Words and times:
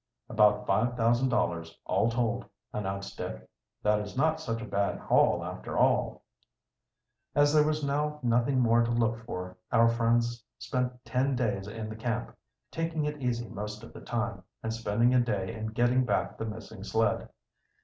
"About 0.29 0.65
five 0.65 0.97
thousand 0.97 1.29
dollars, 1.29 1.77
all 1.85 2.09
told," 2.09 2.43
announced 2.73 3.15
Dick. 3.19 3.47
"That 3.83 3.99
is 3.99 4.17
not 4.17 4.39
such 4.39 4.59
a 4.59 4.65
bad 4.65 4.97
haul, 4.97 5.45
after 5.45 5.77
all." 5.77 6.23
As 7.35 7.53
there 7.53 7.61
was 7.63 7.83
now 7.85 8.19
nothing 8.23 8.59
more 8.59 8.83
to 8.83 8.89
look 8.89 9.15
for, 9.27 9.57
our 9.71 9.87
friends 9.87 10.43
spent 10.57 11.05
ten 11.05 11.35
days 11.35 11.67
in 11.67 11.87
the 11.87 11.95
camp, 11.95 12.35
taking 12.71 13.05
it 13.05 13.21
easy 13.21 13.47
most 13.47 13.83
of 13.83 13.93
the 13.93 14.01
time, 14.01 14.41
and 14.63 14.73
spending 14.73 15.13
a 15.13 15.19
day 15.19 15.53
in 15.53 15.67
getting 15.67 16.03
back 16.03 16.35
the 16.39 16.45
missing 16.45 16.83
sled. 16.83 17.29